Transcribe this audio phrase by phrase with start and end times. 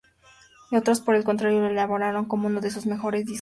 [0.71, 3.29] Otros, por el contrario, lo alabaron como uno de sus mejores discos.